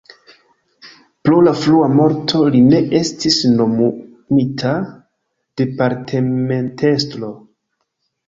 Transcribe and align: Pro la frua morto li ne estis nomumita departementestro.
Pro 1.27 1.41
la 1.47 1.51
frua 1.63 1.89
morto 1.97 2.39
li 2.55 2.61
ne 2.69 2.79
estis 3.01 3.37
nomumita 3.59 4.71
departementestro. 5.63 7.33